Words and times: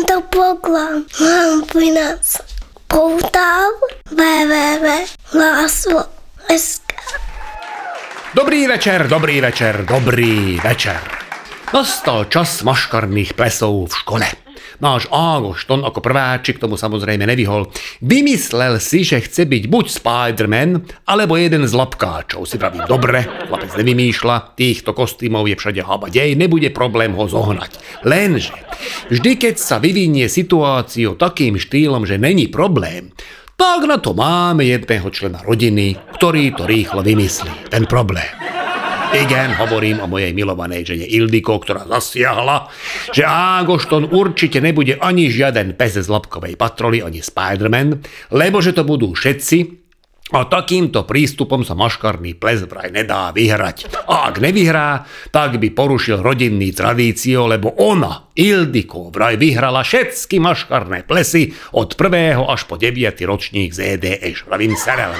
tento 0.00 0.24
program 0.32 1.04
vám 1.20 1.68
prináša 1.68 2.40
portál 2.88 3.68
www.lasvo.sk 4.08 5.28
Dobrý 8.32 8.64
večer, 8.64 9.12
dobrý 9.12 9.44
večer, 9.44 9.84
dobrý 9.84 10.56
večer. 10.56 11.04
Nastal 11.76 12.32
čas 12.32 12.64
maškarných 12.64 13.36
plesov 13.36 13.92
v 13.92 13.94
škole. 14.00 14.39
Náš 14.80 15.12
Ágošton 15.12 15.84
ako 15.84 16.00
prváčik 16.00 16.56
tomu 16.56 16.80
samozrejme 16.80 17.28
nevyhol. 17.28 17.68
Vymyslel 18.00 18.80
si, 18.80 19.04
že 19.04 19.20
chce 19.20 19.44
byť 19.44 19.68
buď 19.68 19.86
Spider-Man, 19.92 20.70
alebo 21.04 21.36
jeden 21.36 21.68
z 21.68 21.72
lapkáčov. 21.76 22.48
Si 22.48 22.56
pravím, 22.56 22.88
dobre, 22.88 23.28
chlapec 23.28 23.76
nevymýšľa, 23.76 24.56
týchto 24.56 24.96
kostýmov 24.96 25.44
je 25.52 25.60
všade 25.60 25.84
habadej, 25.84 26.32
nebude 26.32 26.72
problém 26.72 27.12
ho 27.12 27.28
zohnať. 27.28 27.76
Lenže, 28.08 28.56
vždy 29.12 29.36
keď 29.36 29.54
sa 29.60 29.76
vyvinie 29.76 30.32
situáciu 30.32 31.12
takým 31.20 31.60
štýlom, 31.60 32.08
že 32.08 32.16
není 32.16 32.48
problém, 32.48 33.12
tak 33.60 33.84
na 33.84 34.00
to 34.00 34.16
máme 34.16 34.64
jedného 34.64 35.12
člena 35.12 35.44
rodiny, 35.44 36.00
ktorý 36.16 36.56
to 36.56 36.64
rýchlo 36.64 37.04
vymyslí, 37.04 37.68
ten 37.68 37.84
problém. 37.84 38.59
Igen, 39.10 39.58
hovorím 39.58 39.98
o 39.98 40.06
mojej 40.06 40.30
milovanej 40.30 40.94
žene 40.94 41.06
Ildiko, 41.10 41.58
ktorá 41.58 41.82
zasiahla, 41.82 42.70
že 43.10 43.26
Ágošton 43.26 44.14
určite 44.14 44.62
nebude 44.62 45.02
ani 45.02 45.26
žiaden 45.26 45.74
pes 45.74 45.98
z 45.98 46.06
labkovej 46.06 46.54
patroly, 46.54 47.02
ani 47.02 47.18
Spider-Man, 47.18 48.06
lebo 48.30 48.62
že 48.62 48.70
to 48.70 48.86
budú 48.86 49.10
všetci, 49.10 49.80
a 50.30 50.46
takýmto 50.46 51.10
prístupom 51.10 51.66
sa 51.66 51.74
maškarný 51.74 52.38
ples 52.38 52.62
vraj 52.62 52.94
nedá 52.94 53.34
vyhrať. 53.34 53.90
A 54.06 54.30
ak 54.30 54.38
nevyhrá, 54.38 55.02
tak 55.34 55.58
by 55.58 55.74
porušil 55.74 56.22
rodinný 56.22 56.70
tradíciu, 56.70 57.50
lebo 57.50 57.74
ona, 57.82 58.30
Ildiko, 58.38 59.10
vraj 59.10 59.34
vyhrala 59.34 59.82
všetky 59.82 60.38
maškarné 60.38 61.02
plesy 61.02 61.50
od 61.74 61.98
1. 61.98 62.46
až 62.46 62.62
po 62.70 62.78
9. 62.78 62.94
ročník 63.26 63.74
z 63.74 63.98
EDŠ, 63.98 64.46
pravým 64.46 64.78
serelom. 64.78 65.18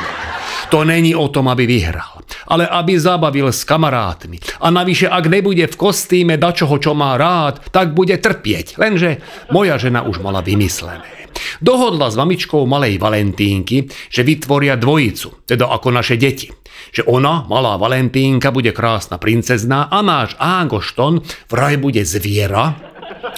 To 0.71 0.87
není 0.87 1.19
o 1.19 1.27
tom, 1.27 1.51
aby 1.51 1.67
vyhral, 1.67 2.20
ale 2.49 2.67
aby 2.67 2.97
zabavil 2.97 3.51
s 3.51 3.63
kamarátmi. 3.67 4.41
A 4.61 4.71
navyše, 4.71 5.07
ak 5.07 5.25
nebude 5.27 5.67
v 5.67 5.77
kostýme 5.77 6.37
dačoho, 6.41 6.77
čo 6.81 6.93
má 6.97 7.15
rád, 7.21 7.63
tak 7.71 7.93
bude 7.97 8.17
trpieť. 8.19 8.81
Lenže 8.81 9.21
moja 9.55 9.77
žena 9.81 10.03
už 10.07 10.23
mala 10.23 10.41
vymyslené. 10.41 11.21
Dohodla 11.63 12.11
s 12.11 12.19
mamičkou 12.19 12.67
malej 12.67 12.99
Valentínky, 12.99 13.87
že 14.11 14.27
vytvoria 14.27 14.75
dvojicu, 14.75 15.47
teda 15.47 15.71
ako 15.71 15.89
naše 15.95 16.19
deti. 16.19 16.51
Že 16.91 17.07
ona, 17.07 17.45
malá 17.47 17.77
Valentínka, 17.77 18.51
bude 18.51 18.73
krásna 18.73 19.21
princezná 19.21 19.93
a 19.93 20.01
náš 20.01 20.35
Ágošton 20.41 21.23
vraj 21.53 21.77
bude 21.77 22.03
zviera 22.03 22.91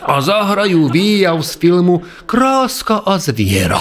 a 0.03 0.15
zahrajú 0.21 0.93
výjav 0.93 1.41
z 1.43 1.53
filmu 1.59 2.05
Kráska 2.29 3.03
a 3.03 3.19
zviera. 3.19 3.81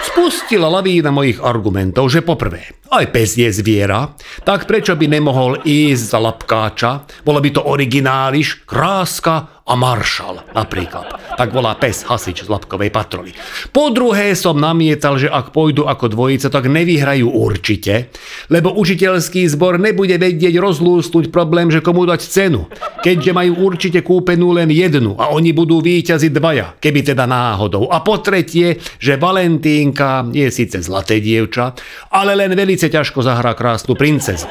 Spustila 0.00 0.72
lavína 0.72 1.12
mojich 1.12 1.44
argumentov, 1.44 2.08
že 2.08 2.24
poprvé, 2.24 2.72
aj 2.88 3.12
pes 3.12 3.36
je 3.36 3.52
zviera, 3.52 4.16
tak 4.48 4.64
prečo 4.64 4.96
by 4.96 5.06
nemohol 5.06 5.60
ísť 5.60 6.04
za 6.08 6.18
lapkáča? 6.18 6.90
Bolo 7.20 7.44
by 7.44 7.50
to 7.52 7.62
origináliš, 7.68 8.64
kráska 8.64 9.59
a 9.70 9.78
maršal 9.78 10.42
napríklad. 10.50 11.14
Tak 11.38 11.54
volá 11.54 11.78
pes 11.78 12.02
hasič 12.02 12.42
z 12.42 12.48
lapkovej 12.50 12.90
patroly. 12.90 13.30
Po 13.70 13.94
druhé 13.94 14.34
som 14.34 14.58
namietal, 14.58 15.14
že 15.14 15.30
ak 15.30 15.54
pôjdu 15.54 15.86
ako 15.86 16.10
dvojica, 16.10 16.50
tak 16.50 16.66
nevyhrajú 16.66 17.30
určite, 17.30 18.10
lebo 18.50 18.74
učiteľský 18.74 19.46
zbor 19.46 19.78
nebude 19.78 20.18
vedieť 20.18 20.58
rozlústnuť 20.58 21.30
problém, 21.30 21.70
že 21.70 21.78
komu 21.78 22.02
dať 22.02 22.20
cenu, 22.26 22.66
keďže 23.06 23.30
majú 23.30 23.52
určite 23.70 24.02
kúpenú 24.02 24.50
len 24.58 24.74
jednu 24.74 25.14
a 25.14 25.30
oni 25.30 25.54
budú 25.54 25.78
výťazi 25.78 26.34
dvaja, 26.34 26.74
keby 26.82 27.14
teda 27.14 27.30
náhodou. 27.30 27.86
A 27.94 28.02
po 28.02 28.18
tretie, 28.18 28.82
že 28.98 29.14
Valentínka 29.14 30.26
je 30.34 30.50
síce 30.50 30.82
zlaté 30.82 31.22
dievča, 31.22 31.78
ale 32.10 32.34
len 32.34 32.50
veľmi 32.58 32.74
síce 32.74 32.96
ťažko 32.96 33.20
zahrá 33.20 33.52
krásnu 33.52 33.92
princezu. 33.92 34.48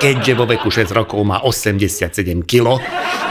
Keďže 0.00 0.32
vo 0.32 0.48
veku 0.48 0.72
6 0.72 0.96
rokov 0.96 1.20
má 1.28 1.44
87 1.44 2.08
kg, 2.48 2.80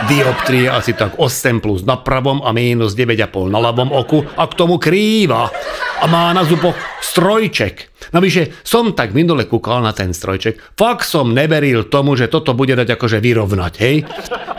dioptrie 0.06 0.70
asi 0.70 0.94
tak 0.94 1.18
8 1.18 1.58
plus 1.66 1.82
na 1.82 1.98
pravom 1.98 2.46
a 2.46 2.54
minus 2.54 2.94
9,5 2.94 3.50
na 3.50 3.58
ľavom 3.58 3.90
oku 3.90 4.22
a 4.22 4.46
k 4.46 4.54
tomu 4.54 4.78
krýva 4.78 5.50
a 5.98 6.06
má 6.06 6.30
na 6.30 6.46
zuboch 6.46 6.78
strojček. 7.02 7.90
Navyše 8.14 8.62
som 8.62 8.94
tak 8.94 9.18
minule 9.18 9.50
kúkal 9.50 9.82
na 9.82 9.98
ten 9.98 10.14
strojček, 10.14 10.78
fakt 10.78 11.10
som 11.10 11.34
neveril 11.34 11.90
tomu, 11.90 12.14
že 12.14 12.30
toto 12.30 12.54
bude 12.54 12.78
dať 12.78 12.94
akože 12.94 13.18
vyrovnať, 13.18 13.74
hej? 13.82 14.06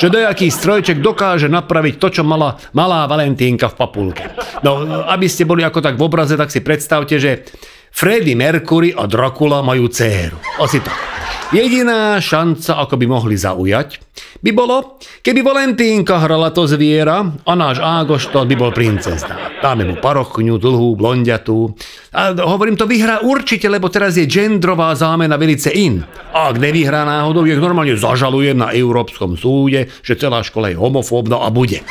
Že 0.03 0.06
dojaký 0.10 0.50
strojček 0.50 0.99
dokáže 0.99 1.47
napraviť 1.47 1.94
to, 2.03 2.10
čo 2.10 2.22
mala 2.26 2.59
malá 2.75 3.06
Valentínka 3.06 3.70
v 3.70 3.78
papulke. 3.78 4.26
No, 4.66 4.82
aby 5.06 5.31
ste 5.31 5.47
boli 5.47 5.62
ako 5.62 5.78
tak 5.78 5.94
v 5.94 6.10
obraze, 6.10 6.34
tak 6.34 6.50
si 6.50 6.59
predstavte, 6.59 7.22
že 7.22 7.47
Freddy 7.94 8.34
Mercury 8.34 8.94
a 8.94 9.06
Dracula 9.06 9.62
majú 9.62 9.87
dceru. 9.87 10.38
Asi 10.59 10.82
tak. 10.82 11.09
Jediná 11.50 12.22
šanca, 12.22 12.78
ako 12.78 12.94
by 12.94 13.06
mohli 13.11 13.34
zaujať, 13.34 13.99
by 14.38 14.55
bolo, 14.55 15.03
keby 15.19 15.43
Valentínka 15.43 16.22
hrala 16.22 16.55
to 16.55 16.62
zviera 16.71 17.27
a 17.27 17.53
náš 17.59 17.83
Ágošton 17.83 18.47
by 18.47 18.55
bol 18.55 18.71
princezná. 18.71 19.59
Dáme 19.59 19.83
mu 19.83 19.99
parochňu, 19.99 20.56
dlhú, 20.62 20.94
blondiatú. 20.94 21.75
A 22.15 22.33
hovorím, 22.47 22.78
to 22.78 22.87
vyhrá 22.87 23.27
určite, 23.27 23.66
lebo 23.66 23.91
teraz 23.91 24.15
je 24.15 24.31
gendrová 24.31 24.94
zámena 24.94 25.34
velice 25.34 25.75
in. 25.75 26.06
A 26.31 26.55
ak 26.55 26.62
nevyhrá 26.62 27.03
náhodou, 27.03 27.43
ich 27.43 27.59
normálne 27.59 27.99
zažalujem 27.99 28.55
na 28.55 28.71
Európskom 28.71 29.34
súde, 29.34 29.91
že 30.06 30.15
celá 30.15 30.47
škola 30.47 30.71
je 30.71 30.78
homofóbna 30.78 31.43
a 31.43 31.50
bude. 31.50 31.82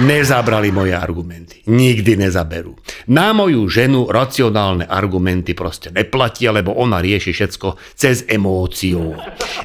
Nezabrali 0.00 0.70
moje 0.70 0.94
argumenty. 0.94 1.66
Nikdy 1.66 2.14
nezaberú. 2.14 2.78
Na 3.10 3.34
moju 3.34 3.66
ženu 3.66 4.06
racionálne 4.06 4.86
argumenty 4.86 5.52
proste 5.52 5.90
neplatia, 5.90 6.54
lebo 6.54 6.72
ona 6.78 7.02
rieši 7.02 7.34
všetko 7.34 7.68
cez 7.98 8.24
emóciu. 8.30 8.99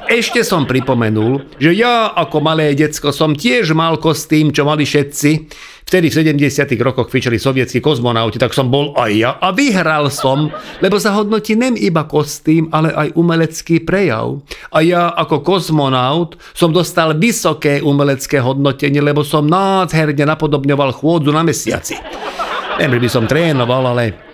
Ešte 0.06 0.46
som 0.46 0.64
pripomenul, 0.70 1.58
že 1.58 1.74
ja 1.74 2.14
ako 2.14 2.38
malé 2.38 2.78
decko 2.78 3.10
som 3.10 3.34
tiež 3.34 3.74
mal 3.74 3.98
kostým, 3.98 4.54
čo 4.54 4.62
mali 4.62 4.86
všetci. 4.86 5.30
Vtedy 5.86 6.10
v 6.10 6.34
70. 6.34 6.66
rokoch 6.82 7.14
fičali 7.14 7.38
sovietskí 7.38 7.78
kozmonauti, 7.78 8.42
tak 8.42 8.50
som 8.50 8.66
bol 8.66 8.90
aj 8.98 9.12
ja 9.14 9.38
a 9.38 9.54
vyhral 9.54 10.10
som, 10.10 10.50
lebo 10.82 10.98
sa 10.98 11.14
hodnotí 11.14 11.54
nem 11.54 11.78
iba 11.78 12.02
kostým, 12.10 12.66
ale 12.74 12.90
aj 12.90 13.14
umelecký 13.14 13.86
prejav. 13.86 14.42
A 14.74 14.82
ja 14.82 15.14
ako 15.14 15.46
kozmonaut 15.46 16.34
som 16.58 16.74
dostal 16.74 17.14
vysoké 17.14 17.78
umelecké 17.78 18.42
hodnotenie, 18.42 18.98
lebo 18.98 19.22
som 19.22 19.46
nádherne 19.46 20.26
napodobňoval 20.26 20.90
chôdzu 20.90 21.30
na 21.30 21.46
mesiaci. 21.46 21.94
Neviem, 22.82 23.06
by 23.06 23.10
som 23.10 23.30
trénoval, 23.30 23.94
ale 23.94 24.25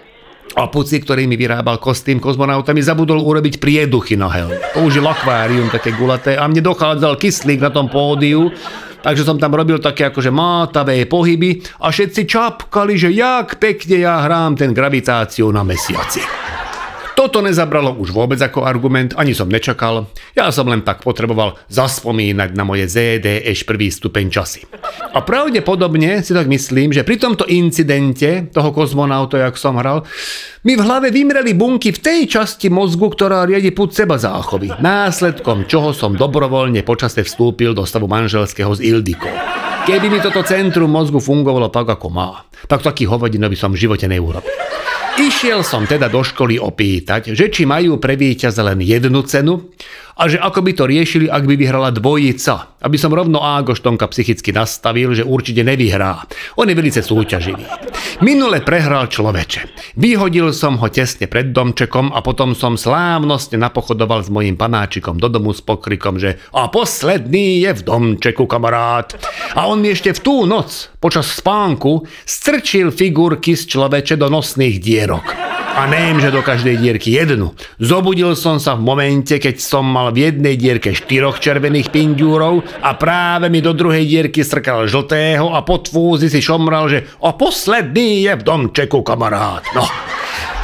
a 0.53 0.69
puci, 0.69 1.01
ktorý 1.01 1.25
mi 1.25 1.41
vyrábal 1.41 1.81
kostým 1.81 2.21
kozmonauta, 2.21 2.77
mi 2.77 2.85
zabudol 2.85 3.25
urobiť 3.25 3.57
prieduchy 3.57 4.21
na 4.21 4.29
helm. 4.29 4.53
Použil 4.77 5.05
akvárium 5.05 5.73
také 5.73 5.97
gulaté 5.97 6.37
a 6.37 6.45
mne 6.45 6.61
dochádzal 6.61 7.17
kyslík 7.17 7.61
na 7.61 7.73
tom 7.73 7.89
pódiu, 7.89 8.53
Takže 9.03 9.27
som 9.27 9.35
tam 9.35 9.59
robil 9.59 9.83
také 9.83 10.15
akože 10.15 10.31
mátavé 10.31 11.11
pohyby 11.11 11.59
a 11.83 11.91
všetci 11.91 12.23
čapkali, 12.23 12.95
že 12.95 13.11
jak 13.11 13.59
pekne 13.59 13.99
ja 13.99 14.23
hrám 14.23 14.55
ten 14.55 14.71
gravitáciu 14.71 15.51
na 15.51 15.67
mesiaci. 15.67 16.23
Toto 17.13 17.45
nezabralo 17.45 17.93
už 18.01 18.11
vôbec 18.11 18.41
ako 18.41 18.65
argument, 18.65 19.13
ani 19.21 19.37
som 19.37 19.47
nečakal. 19.47 20.09
Ja 20.33 20.49
som 20.49 20.65
len 20.67 20.81
tak 20.81 21.05
potreboval 21.05 21.61
zaspomínať 21.69 22.57
na 22.57 22.65
moje 22.65 22.89
ZDŠ 22.89 23.69
prvý 23.69 23.93
stupeň 23.93 24.27
časy. 24.33 24.65
A 25.13 25.21
pravdepodobne 25.21 26.25
si 26.25 26.33
tak 26.33 26.49
myslím, 26.49 26.91
že 26.91 27.05
pri 27.05 27.21
tomto 27.21 27.45
incidente 27.53 28.49
toho 28.49 28.73
kozmonauta, 28.73 29.37
jak 29.39 29.61
som 29.61 29.77
hral, 29.77 30.09
mi 30.65 30.73
v 30.73 30.85
hlave 30.85 31.13
vymreli 31.13 31.53
bunky 31.53 31.93
v 31.93 32.01
tej 32.01 32.21
časti 32.31 32.73
mozgu, 32.73 33.13
ktorá 33.13 33.45
riadi 33.45 33.75
púd 33.75 33.93
seba 33.93 34.17
záchovy, 34.17 34.73
následkom 34.81 35.69
čoho 35.69 35.93
som 35.93 36.17
dobrovoľne 36.17 36.81
počase 36.87 37.27
vstúpil 37.27 37.77
do 37.77 37.85
stavu 37.85 38.09
manželského 38.09 38.73
s 38.73 38.81
Ildikou. 38.81 39.33
Keby 39.83 40.07
mi 40.07 40.23
toto 40.23 40.47
centrum 40.47 40.89
mozgu 40.89 41.19
fungovalo 41.19 41.67
tak, 41.67 41.91
ako 41.91 42.07
má, 42.09 42.47
tak 42.71 42.87
taký 42.87 43.05
hovodino 43.11 43.51
by 43.51 43.59
som 43.59 43.75
v 43.75 43.83
živote 43.83 44.07
neurobil. 44.07 44.55
Išiel 45.21 45.61
som 45.61 45.85
teda 45.85 46.09
do 46.09 46.25
školy 46.25 46.57
opýtať, 46.57 47.37
že 47.37 47.53
či 47.53 47.69
majú 47.69 48.01
pre 48.01 48.17
víťaza 48.17 48.65
len 48.65 48.81
jednu 48.81 49.21
cenu 49.29 49.69
a 50.17 50.23
že 50.31 50.41
ako 50.41 50.65
by 50.65 50.73
to 50.73 50.85
riešili, 50.89 51.27
ak 51.29 51.45
by 51.45 51.55
vyhrala 51.61 51.93
dvojica. 51.93 52.81
Aby 52.83 52.97
som 52.99 53.15
rovno 53.15 53.45
Ágoštonka 53.45 54.09
psychicky 54.11 54.51
nastavil, 54.51 55.13
že 55.15 55.23
určite 55.23 55.63
nevyhrá. 55.63 56.25
On 56.57 56.67
je 56.67 56.75
velice 56.75 57.05
súťaživý. 57.05 57.63
Minule 58.25 58.65
prehral 58.65 59.07
človeče. 59.07 59.95
Vyhodil 60.01 60.51
som 60.57 60.81
ho 60.81 60.89
tesne 60.89 61.29
pred 61.29 61.53
domčekom 61.55 62.11
a 62.11 62.25
potom 62.25 62.57
som 62.57 62.75
slávnostne 62.75 63.61
napochodoval 63.61 64.27
s 64.27 64.33
mojim 64.33 64.59
panáčikom 64.59 65.21
do 65.21 65.29
domu 65.31 65.55
s 65.55 65.63
pokrikom, 65.63 66.19
že 66.19 66.43
a 66.57 66.67
posledný 66.73 67.63
je 67.63 67.71
v 67.77 67.81
domčeku, 67.87 68.49
kamarát. 68.49 69.15
A 69.55 69.71
on 69.71 69.79
mi 69.79 69.95
ešte 69.95 70.17
v 70.17 70.23
tú 70.25 70.37
noc, 70.49 70.91
počas 70.99 71.31
spánku, 71.31 72.03
strčil 72.27 72.91
figurky 72.91 73.55
z 73.55 73.69
človeče 73.71 74.19
do 74.19 74.27
nosných 74.27 74.83
dier 74.83 75.03
dierok. 75.03 75.52
A 75.73 75.89
nejem, 75.89 76.21
že 76.21 76.29
do 76.29 76.45
každej 76.45 76.77
dierky 76.77 77.17
jednu. 77.17 77.57
Zobudil 77.81 78.37
som 78.37 78.61
sa 78.61 78.77
v 78.77 78.85
momente, 78.85 79.41
keď 79.41 79.57
som 79.57 79.89
mal 79.89 80.13
v 80.13 80.29
jednej 80.29 80.61
dierke 80.61 80.93
štyroch 80.93 81.41
červených 81.41 81.89
pinďúrov 81.89 82.61
a 82.85 82.93
práve 83.01 83.49
mi 83.49 83.65
do 83.65 83.73
druhej 83.73 84.05
dierky 84.05 84.45
strkal 84.45 84.85
žltého 84.85 85.49
a 85.57 85.65
pod 85.65 85.89
fúzy 85.89 86.29
si 86.29 86.45
šomral, 86.45 86.93
že 86.93 87.09
a 87.25 87.33
posledný 87.33 88.29
je 88.29 88.33
v 88.37 88.43
domčeku 88.45 89.01
kamarát. 89.01 89.65
No, 89.73 89.89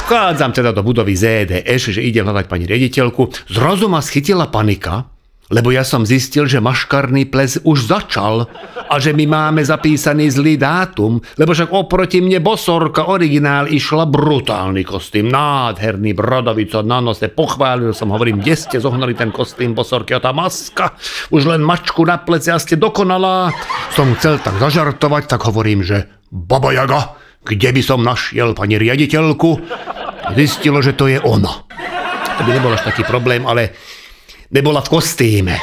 Vchádzam 0.09 0.53
teda 0.53 0.73
do 0.73 0.81
budovy 0.81 1.13
ZDŠ, 1.13 1.93
že 1.93 2.01
idem 2.01 2.25
hľadať 2.25 2.45
pani 2.49 2.65
riaditeľku. 2.65 3.49
Zrazu 3.49 3.85
ma 3.85 4.01
schytila 4.01 4.49
panika, 4.49 5.05
lebo 5.49 5.73
ja 5.73 5.81
som 5.81 6.05
zistil, 6.05 6.45
že 6.45 6.61
maškarný 6.61 7.25
ples 7.25 7.57
už 7.65 7.89
začal 7.89 8.45
a 8.85 8.95
že 9.01 9.17
my 9.17 9.25
máme 9.25 9.61
zapísaný 9.65 10.29
zlý 10.29 10.61
dátum, 10.61 11.17
lebo 11.41 11.51
však 11.57 11.73
oproti 11.73 12.21
mne 12.21 12.37
bosorka 12.37 13.09
originál 13.09 13.65
išla 13.65 14.05
brutálny 14.05 14.85
kostým, 14.85 15.33
nádherný 15.33 16.13
brodovico 16.13 16.85
na 16.85 17.01
nose, 17.01 17.33
pochválil 17.33 17.97
som, 17.97 18.13
hovorím, 18.13 18.45
kde 18.45 18.55
ste 18.55 18.77
zohnali 18.77 19.17
ten 19.17 19.33
kostým 19.33 19.73
bosorky 19.73 20.13
a 20.13 20.21
tá 20.21 20.29
maska, 20.29 20.93
už 21.33 21.49
len 21.49 21.65
mačku 21.65 22.05
na 22.05 22.21
pleci 22.21 22.53
a 22.53 22.61
ste 22.61 22.77
dokonalá. 22.77 23.49
Som 23.97 24.13
chcel 24.21 24.37
tak 24.37 24.61
zažartovať, 24.61 25.25
tak 25.25 25.41
hovorím, 25.49 25.81
že 25.81 26.05
Baba 26.29 26.69
Jaga, 26.69 27.17
kde 27.41 27.73
by 27.73 27.81
som 27.81 28.05
našiel 28.05 28.53
pani 28.53 28.77
riaditeľku? 28.77 29.49
Zistilo, 30.37 30.77
že 30.85 30.93
to 30.93 31.09
je 31.09 31.17
ona. 31.17 31.65
To 32.37 32.41
by 32.45 32.51
nebol 32.53 32.69
až 32.69 32.85
taký 32.85 33.01
problém, 33.01 33.49
ale 33.49 33.73
nebola 34.49 34.81
v 34.81 34.91
kostýme. 34.91 35.55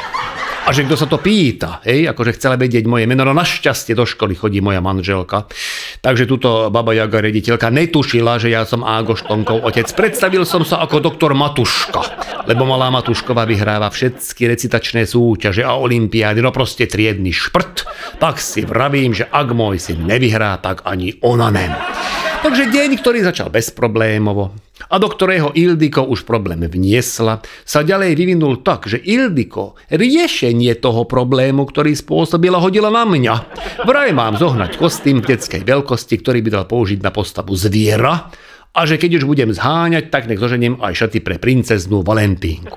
A 0.66 0.74
že 0.74 0.82
kto 0.82 0.98
sa 0.98 1.06
to 1.06 1.22
pýta, 1.22 1.78
hej, 1.86 2.10
akože 2.10 2.42
chcela 2.42 2.58
vedieť 2.58 2.90
moje 2.90 3.06
meno, 3.06 3.22
no 3.22 3.30
našťastie 3.30 3.94
do 3.94 4.02
školy 4.02 4.34
chodí 4.34 4.58
moja 4.58 4.82
manželka. 4.82 5.46
Takže 6.02 6.26
túto 6.26 6.74
baba 6.74 6.90
Jaga 6.90 7.22
rediteľka 7.22 7.70
netušila, 7.70 8.42
že 8.42 8.50
ja 8.50 8.66
som 8.66 8.82
Ágoš 8.82 9.30
otec. 9.30 9.86
Predstavil 9.94 10.42
som 10.42 10.66
sa 10.66 10.82
ako 10.82 10.98
doktor 10.98 11.38
Matuška, 11.38 12.02
lebo 12.50 12.66
malá 12.66 12.90
Matušková 12.90 13.46
vyhráva 13.46 13.94
všetky 13.94 14.50
recitačné 14.50 15.06
súťaže 15.06 15.62
a 15.62 15.78
olimpiády, 15.78 16.42
no 16.42 16.50
proste 16.50 16.90
triedny 16.90 17.30
šprt. 17.30 17.86
Tak 18.18 18.42
si 18.42 18.66
vravím, 18.66 19.14
že 19.14 19.30
ak 19.30 19.54
môj 19.54 19.78
syn 19.78 20.02
nevyhrá, 20.02 20.58
tak 20.58 20.82
ani 20.82 21.14
ona 21.22 21.54
nem. 21.54 21.70
Takže 22.46 22.70
deň, 22.70 23.02
ktorý 23.02 23.26
začal 23.26 23.50
bezproblémovo 23.50 24.54
a 24.86 25.02
do 25.02 25.10
ktorého 25.10 25.50
Ildiko 25.58 26.06
už 26.06 26.22
problém 26.22 26.62
vniesla, 26.62 27.42
sa 27.66 27.82
ďalej 27.82 28.14
vyvinul 28.14 28.62
tak, 28.62 28.86
že 28.86 29.02
Ildiko 29.02 29.74
riešenie 29.90 30.78
toho 30.78 31.10
problému, 31.10 31.66
ktorý 31.66 31.98
spôsobila, 31.98 32.62
hodila 32.62 32.86
na 32.86 33.02
mňa. 33.02 33.34
Vraj 33.82 34.14
mám 34.14 34.38
zohnať 34.38 34.78
kostým 34.78 35.26
v 35.26 35.34
detskej 35.34 35.66
veľkosti, 35.66 36.22
ktorý 36.22 36.38
by 36.46 36.50
dal 36.54 36.64
použiť 36.70 37.02
na 37.02 37.10
postavu 37.10 37.50
zviera 37.58 38.30
a 38.70 38.80
že 38.86 38.94
keď 38.94 39.18
už 39.18 39.26
budem 39.26 39.50
zháňať, 39.50 40.14
tak 40.14 40.30
nech 40.30 40.38
zoženiem 40.38 40.78
aj 40.78 41.02
šaty 41.02 41.26
pre 41.26 41.42
princeznú 41.42 42.06
Valentínku. 42.06 42.70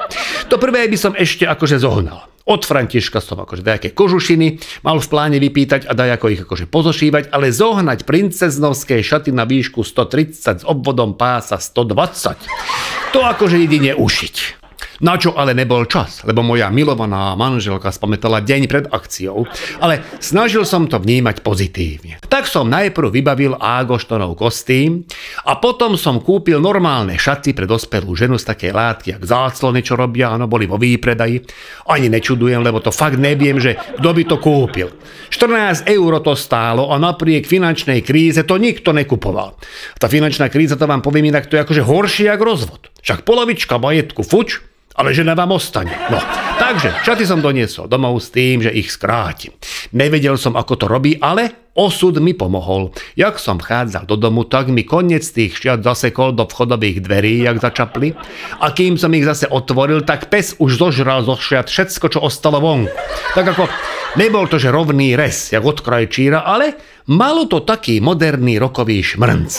To 0.50 0.58
prvé 0.58 0.90
by 0.90 0.98
som 0.98 1.14
ešte 1.14 1.46
akože 1.46 1.78
zohnal. 1.78 2.29
Od 2.50 2.66
Františka 2.66 3.22
som 3.22 3.38
akože 3.46 3.62
dajaké 3.62 3.94
kožušiny 3.94 4.82
mal 4.82 4.98
v 4.98 5.06
pláne 5.06 5.38
vypýtať 5.38 5.86
a 5.86 5.94
daj 5.94 6.18
ako 6.18 6.26
ich 6.34 6.42
akože 6.42 6.66
pozošívať, 6.66 7.30
ale 7.30 7.54
zohnať 7.54 8.10
princeznovské 8.10 9.06
šaty 9.06 9.30
na 9.30 9.46
výšku 9.46 9.86
130 9.86 10.34
s 10.34 10.64
obvodom 10.66 11.14
pása 11.14 11.62
120. 11.62 13.14
To 13.14 13.22
akože 13.22 13.62
jedine 13.62 13.94
ušiť. 13.94 14.59
Na 15.00 15.16
čo 15.16 15.32
ale 15.32 15.56
nebol 15.56 15.88
čas, 15.88 16.28
lebo 16.28 16.44
moja 16.44 16.68
milovaná 16.68 17.32
manželka 17.40 17.88
spamätala 17.88 18.44
deň 18.44 18.62
pred 18.68 18.86
akciou, 18.92 19.48
ale 19.80 20.04
snažil 20.20 20.68
som 20.68 20.92
to 20.92 21.00
vnímať 21.00 21.40
pozitívne. 21.40 22.20
Tak 22.28 22.44
som 22.44 22.68
najprv 22.68 23.08
vybavil 23.08 23.56
Ágoštonov 23.56 24.36
kostým 24.36 25.08
a 25.48 25.56
potom 25.56 25.96
som 25.96 26.20
kúpil 26.20 26.60
normálne 26.60 27.16
šaty 27.16 27.56
pre 27.56 27.64
dospelú 27.64 28.12
ženu 28.12 28.36
z 28.36 28.52
takej 28.52 28.72
látky, 28.76 29.08
jak 29.16 29.24
záclony, 29.24 29.80
čo 29.80 29.96
robia, 29.96 30.36
áno, 30.36 30.52
boli 30.52 30.68
vo 30.68 30.76
výpredaji. 30.76 31.48
Ani 31.88 32.12
nečudujem, 32.12 32.60
lebo 32.60 32.84
to 32.84 32.92
fakt 32.92 33.16
neviem, 33.16 33.56
že 33.56 33.80
kto 34.04 34.10
by 34.12 34.24
to 34.28 34.36
kúpil. 34.36 34.92
14 35.32 35.88
eur 35.88 36.12
to 36.20 36.36
stálo 36.36 36.92
a 36.92 37.00
napriek 37.00 37.48
finančnej 37.48 38.04
kríze 38.04 38.44
to 38.44 38.60
nikto 38.60 38.92
nekupoval. 38.92 39.56
Tá 39.96 40.12
finančná 40.12 40.52
kríza, 40.52 40.76
to 40.76 40.84
vám 40.84 41.00
poviem 41.00 41.32
inak, 41.32 41.48
to 41.48 41.56
je 41.56 41.64
akože 41.64 41.88
horšie 41.88 42.28
ako 42.36 42.44
rozvod. 42.44 42.82
Však 43.00 43.24
polovička 43.24 43.80
majetku 43.80 44.28
fuč, 44.28 44.69
ale 45.00 45.16
žena 45.16 45.32
vám 45.32 45.56
ostane. 45.56 45.96
No, 46.12 46.20
takže 46.60 46.92
šaty 47.08 47.24
som 47.24 47.40
doniesol 47.40 47.88
domov 47.88 48.20
s 48.20 48.36
tým, 48.36 48.60
že 48.60 48.76
ich 48.76 48.92
skrátim. 48.92 49.56
Nevedel 49.96 50.36
som, 50.36 50.60
ako 50.60 50.74
to 50.76 50.86
robí, 50.92 51.16
ale 51.16 51.69
osud 51.80 52.20
mi 52.20 52.36
pomohol. 52.36 52.92
Jak 53.16 53.40
som 53.40 53.56
vchádzal 53.56 54.04
do 54.04 54.20
domu, 54.20 54.44
tak 54.44 54.68
mi 54.68 54.84
koniec 54.84 55.24
tých 55.24 55.56
šiat 55.56 55.80
zasekol 55.80 56.36
do 56.36 56.44
vchodových 56.44 57.00
dverí, 57.00 57.48
jak 57.48 57.64
začapli. 57.64 58.12
A 58.60 58.76
kým 58.76 59.00
som 59.00 59.16
ich 59.16 59.24
zase 59.24 59.48
otvoril, 59.48 60.04
tak 60.04 60.28
pes 60.28 60.60
už 60.60 60.76
zožral 60.76 61.24
zo 61.24 61.40
šiat 61.40 61.72
všetko, 61.72 62.06
čo 62.12 62.20
ostalo 62.20 62.60
vonku. 62.60 62.92
Tak 63.32 63.56
ako 63.56 63.72
nebol 64.20 64.52
to, 64.52 64.60
že 64.60 64.76
rovný 64.76 65.16
res, 65.16 65.56
jak 65.56 65.64
od 65.64 65.80
krajčíra, 65.80 66.44
ale 66.44 66.76
malo 67.08 67.48
to 67.48 67.64
taký 67.64 68.04
moderný 68.04 68.60
rokový 68.60 69.00
šmrnc. 69.00 69.52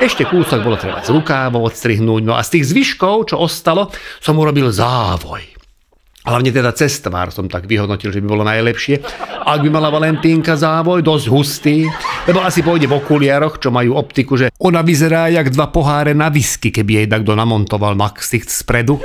Ešte 0.00 0.24
kúsok 0.24 0.64
bolo 0.64 0.80
treba 0.80 1.04
z 1.04 1.12
rukávov 1.12 1.68
odstrihnúť, 1.68 2.22
no 2.24 2.32
a 2.32 2.40
z 2.40 2.58
tých 2.58 2.72
zvyškov, 2.72 3.34
čo 3.34 3.36
ostalo, 3.36 3.92
som 4.24 4.40
urobil 4.40 4.72
závoj. 4.72 5.57
Hlavne 6.28 6.52
teda 6.52 6.76
cez 6.76 7.00
tvár 7.00 7.32
som 7.32 7.48
tak 7.48 7.64
vyhodnotil, 7.64 8.12
že 8.12 8.20
by 8.20 8.28
bolo 8.28 8.44
najlepšie. 8.44 9.00
Ak 9.48 9.64
by 9.64 9.68
mala 9.72 9.88
Valentínka 9.88 10.60
závoj, 10.60 11.00
dosť 11.00 11.26
hustý, 11.32 11.88
lebo 12.28 12.44
asi 12.44 12.60
pôjde 12.60 12.84
v 12.84 13.00
okuliaroch, 13.00 13.56
čo 13.56 13.72
majú 13.72 13.96
optiku, 13.96 14.36
že 14.36 14.52
ona 14.60 14.84
vyzerá 14.84 15.32
jak 15.32 15.48
dva 15.48 15.72
poháre 15.72 16.12
na 16.12 16.28
whisky, 16.28 16.68
keby 16.68 17.00
jej 17.00 17.06
takto 17.08 17.32
namontoval 17.32 17.96
na 17.96 18.12
ksicht 18.12 18.52
spredu 18.52 19.00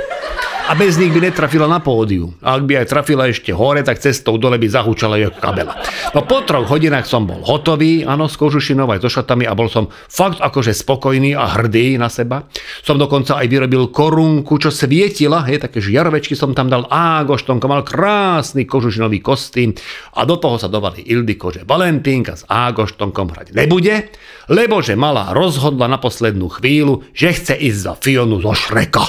a 0.64 0.72
bez 0.72 0.96
nich 0.96 1.12
by 1.12 1.28
netrafila 1.28 1.68
na 1.68 1.76
pódiu. 1.76 2.32
A 2.40 2.56
ak 2.56 2.64
by 2.64 2.80
aj 2.80 2.86
trafila 2.88 3.28
ešte 3.28 3.52
hore, 3.52 3.84
tak 3.84 4.00
cestou 4.00 4.40
dole 4.40 4.56
by 4.56 4.64
zahúčala 4.64 5.20
jak 5.20 5.36
kabela. 5.36 5.76
No 6.16 6.24
po 6.24 6.40
troch 6.40 6.64
hodinách 6.64 7.04
som 7.04 7.28
bol 7.28 7.44
hotový, 7.44 8.08
áno, 8.08 8.32
s 8.32 8.40
kožušinou 8.40 8.88
aj 8.88 9.04
so 9.04 9.12
šatami 9.12 9.44
a 9.44 9.52
bol 9.52 9.68
som 9.68 9.92
fakt 9.92 10.40
akože 10.40 10.72
spokojný 10.72 11.36
a 11.36 11.44
hrdý 11.52 12.00
na 12.00 12.08
seba. 12.08 12.48
Som 12.80 12.96
dokonca 12.96 13.36
aj 13.36 13.46
vyrobil 13.52 13.92
korunku, 13.92 14.56
čo 14.56 14.72
svietila, 14.72 15.44
hej, 15.44 15.60
také 15.60 15.84
žiarovečky 15.84 16.32
som 16.32 16.56
tam 16.56 16.72
dal, 16.72 16.88
Ágoštonko 16.88 17.66
mal 17.68 17.84
krásny 17.84 18.64
kožušinový 18.64 19.20
kostým 19.20 19.76
a 20.16 20.24
do 20.24 20.40
toho 20.40 20.56
sa 20.56 20.72
dovali 20.72 21.04
Ildiko, 21.04 21.52
že 21.52 21.68
Valentínka 21.68 22.40
s 22.40 22.48
Ágoštonkom 22.48 23.36
hrať 23.36 23.52
nebude, 23.52 24.08
lebo 24.48 24.80
že 24.80 24.96
malá 24.96 25.36
rozhodla 25.36 25.92
na 25.92 26.00
poslednú 26.00 26.48
chvíľu, 26.48 27.04
že 27.12 27.36
chce 27.36 27.52
ísť 27.52 27.80
za 27.84 27.92
Fionu 28.00 28.40
zo 28.40 28.56
Šreka. 28.56 29.04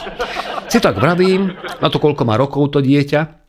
Si 0.70 0.82
tak 0.82 0.98
vravím, 0.98 1.54
na 1.80 1.88
to, 1.88 2.02
koľko 2.02 2.24
má 2.26 2.36
rokov 2.36 2.74
to 2.74 2.80
dieťa, 2.82 3.46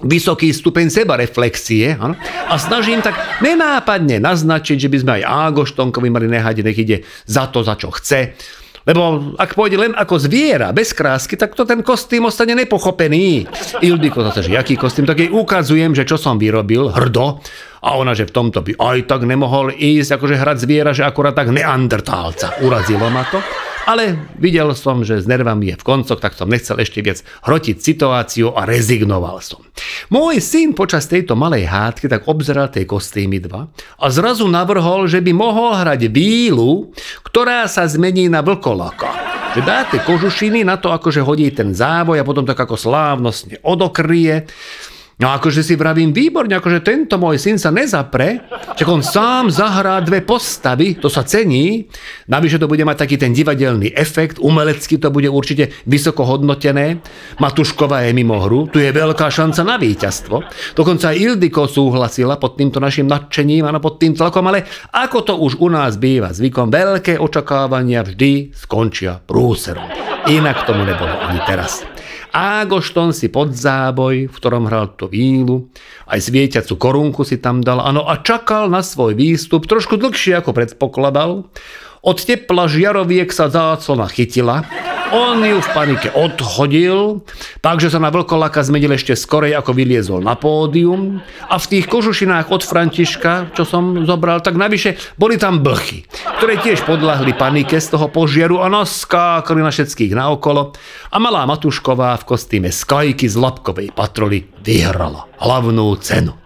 vysoký 0.00 0.48
stupeň 0.54 0.88
sebareflexie 0.88 2.00
ano? 2.00 2.16
a 2.48 2.54
snažím 2.56 3.04
tak 3.04 3.42
nenápadne 3.44 4.16
naznačiť, 4.16 4.88
že 4.88 4.88
by 4.88 4.96
sme 4.96 5.12
aj 5.20 5.28
Ágoštonkovi 5.28 6.08
mali 6.08 6.26
nehať, 6.30 6.64
nech 6.64 6.78
ide 6.80 6.96
za 7.28 7.52
to, 7.52 7.60
za 7.60 7.76
čo 7.76 7.92
chce. 7.92 8.32
Lebo 8.88 9.36
ak 9.36 9.52
pôjde 9.52 9.76
len 9.76 9.92
ako 9.92 10.16
zviera, 10.16 10.72
bez 10.72 10.96
krásky, 10.96 11.36
tak 11.36 11.52
to 11.52 11.68
ten 11.68 11.84
kostým 11.84 12.24
ostane 12.24 12.56
nepochopený. 12.56 13.44
Ildiko 13.84 14.24
zase, 14.24 14.48
že 14.48 14.56
jaký 14.56 14.80
kostým, 14.80 15.04
tak 15.04 15.20
jej 15.20 15.28
ukazujem, 15.28 15.92
že 15.92 16.08
čo 16.08 16.16
som 16.16 16.40
vyrobil, 16.40 16.88
hrdo, 16.88 17.44
a 17.84 17.96
ona, 17.96 18.16
že 18.16 18.28
v 18.28 18.32
tomto 18.32 18.64
by 18.64 18.80
aj 18.80 18.98
tak 19.04 19.28
nemohol 19.28 19.72
ísť, 19.76 20.16
akože 20.16 20.36
hrať 20.36 20.56
zviera, 20.64 20.96
že 20.96 21.04
akurát 21.04 21.36
tak 21.36 21.52
neandertálca. 21.52 22.64
Urazilo 22.64 23.08
ma 23.12 23.24
to. 23.28 23.40
Ale 23.90 24.14
videl 24.38 24.70
som, 24.78 25.02
že 25.02 25.18
s 25.18 25.26
nervami 25.26 25.74
je 25.74 25.80
v 25.82 25.86
koncoch, 25.86 26.22
tak 26.22 26.38
som 26.38 26.46
nechcel 26.46 26.78
ešte 26.78 27.02
viac 27.02 27.26
hrotiť 27.42 27.82
situáciu 27.82 28.54
a 28.54 28.62
rezignoval 28.62 29.42
som. 29.42 29.66
Môj 30.14 30.38
syn 30.38 30.78
počas 30.78 31.10
tejto 31.10 31.34
malej 31.34 31.66
hádky 31.66 32.06
tak 32.06 32.30
obzeral 32.30 32.70
tie 32.70 32.86
kostýmy 32.86 33.42
dva 33.42 33.66
a 33.98 34.06
zrazu 34.06 34.46
navrhol, 34.46 35.10
že 35.10 35.18
by 35.18 35.34
mohol 35.34 35.74
hrať 35.74 36.06
bílu, 36.06 36.94
ktorá 37.26 37.66
sa 37.66 37.82
zmení 37.90 38.30
na 38.30 38.46
vlkolaka. 38.46 39.10
Že 39.58 39.60
dáte 39.66 39.98
kožušiny 40.06 40.62
na 40.62 40.78
to, 40.78 40.94
akože 40.94 41.26
hodí 41.26 41.50
ten 41.50 41.74
závoj 41.74 42.22
a 42.22 42.28
potom 42.28 42.46
tak 42.46 42.62
ako 42.62 42.78
slávnostne 42.78 43.58
odokrie. 43.66 44.46
No 45.20 45.36
akože 45.36 45.60
si 45.60 45.76
vravím 45.76 46.16
výborne, 46.16 46.56
akože 46.56 46.80
tento 46.80 47.20
môj 47.20 47.36
syn 47.36 47.60
sa 47.60 47.68
nezapre, 47.68 48.40
že 48.72 48.88
on 48.88 49.04
sám 49.04 49.52
zahrá 49.52 50.00
dve 50.00 50.24
postavy, 50.24 50.96
to 50.96 51.12
sa 51.12 51.28
cení, 51.28 51.84
navyše 52.24 52.56
to 52.56 52.64
bude 52.64 52.80
mať 52.80 53.04
taký 53.04 53.20
ten 53.20 53.36
divadelný 53.36 53.92
efekt, 53.92 54.40
umelecky 54.40 54.96
to 54.96 55.12
bude 55.12 55.28
určite 55.28 55.76
vysoko 55.84 56.24
hodnotené, 56.24 57.04
Matušková 57.36 58.08
je 58.08 58.16
mimo 58.16 58.40
hru, 58.40 58.72
tu 58.72 58.80
je 58.80 58.88
veľká 58.88 59.28
šanca 59.28 59.60
na 59.60 59.76
víťazstvo. 59.76 60.40
Dokonca 60.72 61.12
aj 61.12 61.20
Ildiko 61.20 61.68
súhlasila 61.68 62.40
pod 62.40 62.56
týmto 62.56 62.80
našim 62.80 63.04
nadšením 63.04 63.68
a 63.68 63.76
pod 63.76 64.00
tým 64.00 64.16
tlakom, 64.16 64.48
ale 64.48 64.64
ako 64.88 65.18
to 65.20 65.34
už 65.36 65.60
u 65.60 65.68
nás 65.68 66.00
býva 66.00 66.32
zvykom, 66.32 66.72
veľké 66.72 67.20
očakávania 67.20 68.08
vždy 68.08 68.56
skončia 68.56 69.20
prúserom. 69.20 69.84
Inak 70.32 70.64
tomu 70.64 70.88
nebolo 70.88 71.12
ani 71.12 71.44
teraz. 71.44 71.84
Ágošton 72.30 73.10
si 73.10 73.26
pod 73.26 73.54
záboj, 73.54 74.30
v 74.30 74.34
ktorom 74.34 74.70
hral 74.70 74.94
to 74.94 75.10
vílu, 75.10 75.70
aj 76.06 76.30
svietiacu 76.30 76.78
korunku 76.78 77.26
si 77.26 77.42
tam 77.42 77.62
dal, 77.62 77.82
ano, 77.82 78.06
a 78.06 78.22
čakal 78.22 78.70
na 78.70 78.82
svoj 78.82 79.18
výstup 79.18 79.66
trošku 79.66 79.98
dlhšie 79.98 80.38
ako 80.38 80.54
predpokladal. 80.54 81.50
Od 82.00 82.16
tepla 82.16 82.64
žiaroviek 82.64 83.28
sa 83.28 83.52
záclona 83.52 84.08
chytila, 84.08 84.64
on 85.10 85.42
ju 85.42 85.58
v 85.58 85.68
panike 85.74 86.08
odhodil, 86.14 87.26
takže 87.58 87.90
sa 87.90 87.98
na 87.98 88.14
vlkolaka 88.14 88.62
zmenil 88.62 88.94
ešte 88.94 89.18
skorej, 89.18 89.58
ako 89.58 89.74
vyliezol 89.74 90.22
na 90.22 90.38
pódium. 90.38 91.18
A 91.50 91.58
v 91.58 91.66
tých 91.66 91.90
kožušinách 91.90 92.50
od 92.54 92.62
Františka, 92.62 93.50
čo 93.54 93.66
som 93.66 94.06
zobral, 94.06 94.38
tak 94.42 94.54
navyše 94.54 94.98
boli 95.18 95.34
tam 95.34 95.62
blchy, 95.62 96.06
ktoré 96.38 96.62
tiež 96.62 96.86
podľahli 96.86 97.34
panike 97.34 97.78
z 97.78 97.90
toho 97.90 98.06
požiaru 98.06 98.62
a 98.62 98.70
naskákali 98.70 99.60
na 99.60 99.74
všetkých 99.74 100.14
naokolo. 100.14 100.74
A 101.10 101.16
malá 101.18 101.42
Matušková 101.46 102.14
v 102.22 102.26
kostýme 102.30 102.70
skajky 102.70 103.26
z 103.26 103.34
labkovej 103.34 103.90
patroly 103.90 104.46
vyhrala 104.62 105.26
hlavnú 105.42 105.90
cenu. 105.98 106.38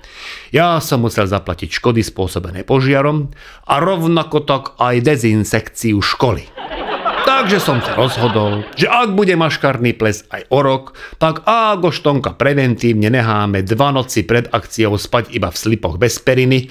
Ja 0.55 0.79
som 0.79 1.03
musel 1.03 1.27
zaplatiť 1.27 1.83
škody 1.83 2.07
spôsobené 2.07 2.63
požiarom 2.63 3.35
a 3.67 3.75
rovnako 3.83 4.39
tak 4.47 4.65
aj 4.79 5.03
dezinsekciu 5.03 5.99
školy. 5.99 6.74
Takže 7.25 7.57
som 7.57 7.81
sa 7.81 7.97
rozhodol, 7.97 8.69
že 8.77 8.85
ak 8.85 9.17
bude 9.17 9.33
maškarný 9.33 9.97
ples 9.97 10.29
aj 10.29 10.45
o 10.53 10.61
rok, 10.61 10.93
tak 11.17 11.41
Ágoštonka 11.49 12.37
preventívne 12.37 13.09
necháme 13.09 13.65
dva 13.65 13.97
noci 13.97 14.29
pred 14.29 14.45
akciou 14.53 15.01
spať 15.01 15.33
iba 15.33 15.49
v 15.49 15.57
slipoch 15.57 15.97
bez 15.97 16.21
periny, 16.21 16.69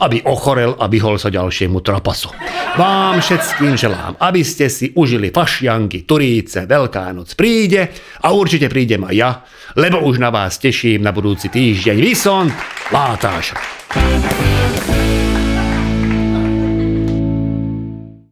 aby 0.00 0.24
ochorel 0.24 0.72
a 0.80 0.88
vyhol 0.88 1.20
sa 1.20 1.28
ďalšiemu 1.28 1.84
trapasu. 1.84 2.32
Vám 2.80 3.20
všetkým 3.20 3.76
želám, 3.76 4.16
aby 4.16 4.40
ste 4.40 4.72
si 4.72 4.88
užili 4.96 5.28
fašianky, 5.28 6.08
turíce, 6.08 6.64
Veľká 6.64 7.12
noc 7.12 7.36
príde 7.36 7.92
a 8.24 8.32
určite 8.32 8.72
prídem 8.72 9.04
aj 9.04 9.14
ja, 9.14 9.30
lebo 9.76 10.00
už 10.00 10.16
na 10.16 10.32
vás 10.32 10.56
teším 10.56 11.04
na 11.04 11.12
budúci 11.12 11.52
týždeň. 11.52 11.96
Vysont, 12.00 12.52
látáš. 12.88 13.52